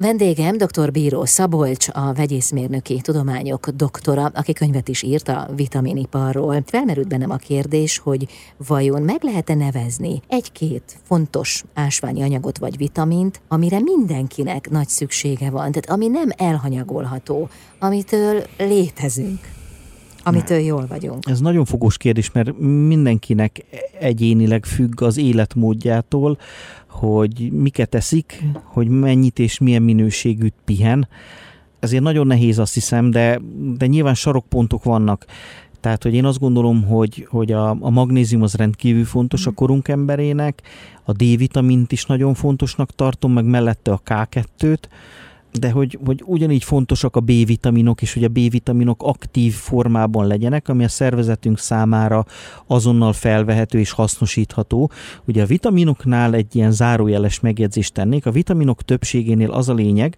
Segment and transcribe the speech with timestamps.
[0.00, 0.90] Vendégem dr.
[0.90, 6.62] Bíró Szabolcs, a vegyészmérnöki tudományok doktora, aki könyvet is írt a vitaminiparról.
[6.66, 8.26] Felmerült bennem a kérdés, hogy
[8.66, 15.72] vajon meg lehet-e nevezni egy-két fontos ásványi anyagot vagy vitamint, amire mindenkinek nagy szüksége van,
[15.72, 19.40] tehát ami nem elhanyagolható, amitől létezünk
[20.22, 21.24] amitől jól vagyunk?
[21.28, 23.64] Ez nagyon fogós kérdés, mert mindenkinek
[24.00, 26.38] egyénileg függ az életmódjától,
[26.98, 31.08] hogy miket eszik, hogy mennyit és milyen minőségűt pihen.
[31.80, 33.40] Ezért nagyon nehéz azt hiszem, de,
[33.76, 35.24] de nyilván sarokpontok vannak.
[35.80, 39.88] Tehát, hogy én azt gondolom, hogy, hogy a, a magnézium az rendkívül fontos a korunk
[39.88, 40.62] emberének,
[41.04, 44.82] a D-vitamint is nagyon fontosnak tartom, meg mellette a K2-t,
[45.52, 50.84] de hogy, hogy ugyanígy fontosak a B-vitaminok, és hogy a B-vitaminok aktív formában legyenek, ami
[50.84, 52.26] a szervezetünk számára
[52.66, 54.90] azonnal felvehető és hasznosítható.
[55.24, 60.16] Ugye a vitaminoknál egy ilyen zárójeles megjegyzést tennék, a vitaminok többségénél az a lényeg,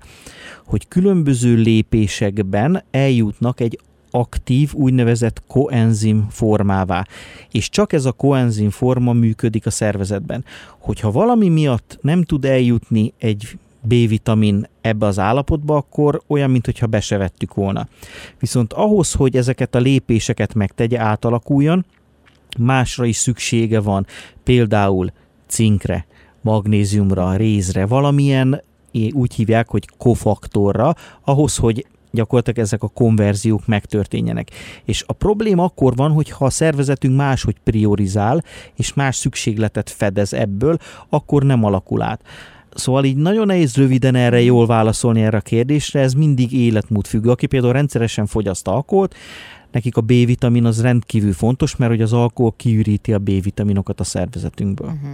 [0.66, 3.78] hogy különböző lépésekben eljutnak egy
[4.10, 7.06] aktív, úgynevezett koenzim formává.
[7.50, 10.44] És csak ez a koenzim forma működik a szervezetben.
[10.78, 17.00] Hogyha valami miatt nem tud eljutni egy B-vitamin ebbe az állapotba, akkor olyan, mintha be
[17.00, 17.88] se vettük volna.
[18.38, 21.86] Viszont ahhoz, hogy ezeket a lépéseket megtegye, átalakuljon,
[22.58, 24.06] másra is szüksége van,
[24.44, 25.12] például
[25.46, 26.06] cinkre,
[26.40, 28.62] magnéziumra, rézre, valamilyen
[29.12, 34.50] úgy hívják, hogy kofaktorra, ahhoz, hogy gyakorlatilag ezek a konverziók megtörténjenek.
[34.84, 38.44] És a probléma akkor van, hogy ha a szervezetünk máshogy priorizál,
[38.76, 40.76] és más szükségletet fedez ebből,
[41.08, 42.22] akkor nem alakul át.
[42.74, 47.30] Szóval így nagyon nehéz röviden erre jól válaszolni erre a kérdésre, ez mindig életmód függő.
[47.30, 49.14] Aki például rendszeresen fogyaszt alkoholt,
[49.72, 54.88] nekik a B-vitamin az rendkívül fontos, mert hogy az alkohol kiüríti a B-vitaminokat a szervezetünkből.
[54.88, 55.10] Uh-huh.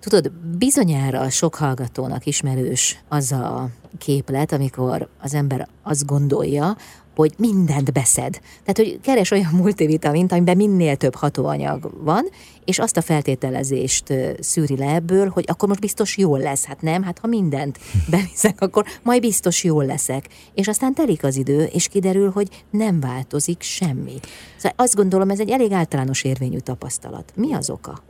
[0.00, 6.76] Tudod, bizonyára sok hallgatónak ismerős az a képlet, amikor az ember azt gondolja,
[7.18, 8.40] hogy mindent beszed.
[8.64, 12.24] Tehát, hogy keres olyan multivitamint, amiben minél több hatóanyag van,
[12.64, 16.64] és azt a feltételezést szűri le ebből, hogy akkor most biztos jól lesz.
[16.64, 17.78] Hát nem, hát ha mindent
[18.10, 20.28] beviszek, akkor majd biztos jól leszek.
[20.54, 24.14] És aztán telik az idő, és kiderül, hogy nem változik semmi.
[24.56, 27.32] Szóval azt gondolom, ez egy elég általános érvényű tapasztalat.
[27.36, 28.02] Mi az oka?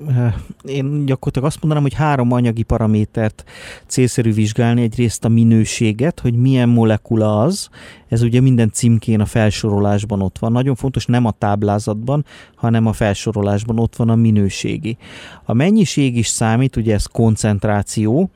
[0.65, 3.44] Én gyakorlatilag azt mondanám, hogy három anyagi paramétert
[3.86, 4.82] célszerű vizsgálni.
[4.82, 7.69] Egyrészt a minőséget, hogy milyen molekula az,
[8.09, 10.53] ez ugye minden címkén a felsorolásban ott van.
[10.53, 14.97] Nagyon fontos nem a táblázatban, hanem a felsorolásban ott van a minőségi.
[15.44, 18.31] A mennyiség is számít, ugye ez koncentráció,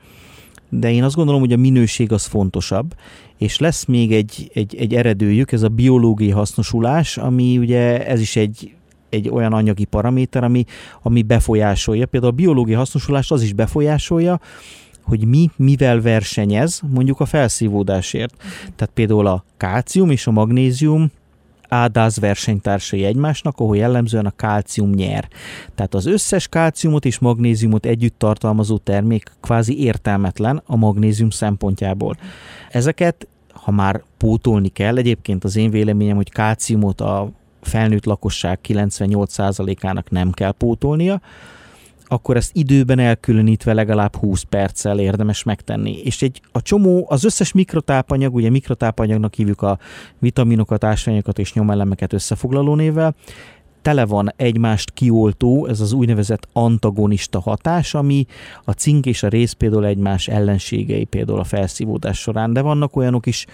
[0.69, 2.95] de én azt gondolom, hogy a minőség az fontosabb,
[3.37, 8.35] és lesz még egy, egy, egy eredőjük, ez a biológiai hasznosulás, ami ugye ez is
[8.35, 8.73] egy,
[9.13, 10.65] egy olyan anyagi paraméter, ami,
[11.01, 12.05] ami befolyásolja.
[12.05, 14.39] Például a biológiai hasznosulást az is befolyásolja,
[15.01, 18.33] hogy mi mivel versenyez mondjuk a felszívódásért.
[18.75, 21.11] Tehát például a kálcium és a magnézium
[21.73, 25.27] ádáz versenytársai egymásnak, ahol jellemzően a kálcium nyer.
[25.75, 32.17] Tehát az összes kálciumot és magnéziumot együtt tartalmazó termék kvázi értelmetlen a magnézium szempontjából.
[32.69, 37.31] Ezeket, ha már pótolni kell, egyébként az én véleményem, hogy kálciumot a
[37.65, 41.21] felnőtt lakosság 98%-ának nem kell pótolnia,
[42.05, 45.97] akkor ezt időben elkülönítve legalább 20 perccel érdemes megtenni.
[46.03, 49.79] És egy, a csomó, az összes mikrotápanyag, ugye mikrotápanyagnak hívjuk a
[50.19, 53.15] vitaminokat, ásványokat és nyomelemeket összefoglaló névvel,
[53.83, 58.25] tele van egymást kioltó, ez az úgynevezett antagonista hatás, ami
[58.63, 63.25] a cink és a rész például egymás ellenségei például a felszívódás során, de vannak olyanok
[63.25, 63.45] is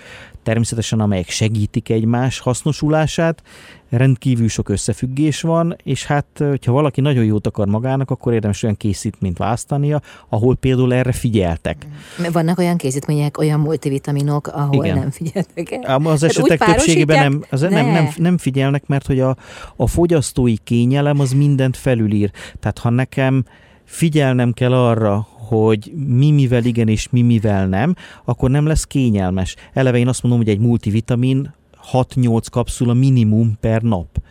[0.44, 3.44] természetesen, amelyek segítik egymás hasznosulását,
[3.90, 8.78] rendkívül sok összefüggés van, és hát, hogyha valaki nagyon jót akar magának, akkor érdemes olyan
[8.78, 11.88] készítményt választania, ahol például erre figyeltek.
[12.32, 14.98] Vannak olyan készítmények, olyan multivitaminok, ahol Igen.
[14.98, 16.02] nem figyeltek el?
[16.04, 19.36] Az hát esetek többségében nem, az nem, nem, nem figyelnek, mert hogy a,
[19.76, 22.32] a fogyasztói kényelem az mindent felülír.
[22.60, 23.46] Tehát ha nekem
[23.84, 27.96] figyelnem kell arra, hogy mi mivel igen és mi mivel nem,
[28.26, 29.56] akkor nem lesz kényelmes.
[29.74, 31.54] Eleve én azt mondom, hogy egy multivitamin
[31.92, 34.22] 6-8 kapszula minimum per nap.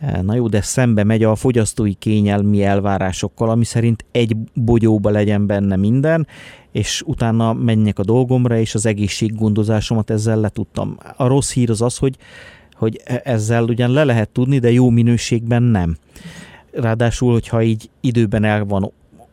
[0.00, 5.46] E, na jó, de szembe megy a fogyasztói kényelmi elvárásokkal, ami szerint egy bogyóba legyen
[5.46, 6.26] benne minden,
[6.72, 10.96] és utána menjek a dolgomra, és az egészséggondozásomat ezzel letudtam.
[11.16, 12.16] A rossz hír az az, hogy,
[12.72, 15.96] hogy e, ezzel ugyan le lehet tudni, de jó minőségben nem.
[16.72, 18.92] Ráadásul, hogyha így időben el van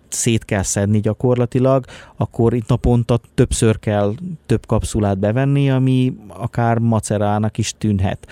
[0.10, 1.86] szét kell szedni gyakorlatilag,
[2.16, 4.14] akkor itt naponta többször kell
[4.46, 8.28] több kapszulát bevenni, ami akár macerának is tűnhet.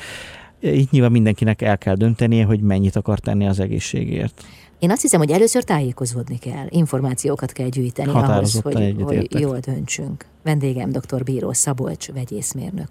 [0.59, 4.43] Itt nyilván mindenkinek el kell döntenie, hogy mennyit akar tenni az egészségért.
[4.79, 10.25] Én azt hiszem, hogy először tájékozódni kell, információkat kell gyűjteni ahhoz, hogy, hogy jól döntsünk.
[10.43, 11.23] Vendégem dr.
[11.23, 12.87] Bíró Szabolcs, vegyészmérnök.